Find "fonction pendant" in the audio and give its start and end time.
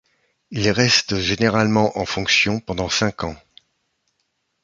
2.07-2.89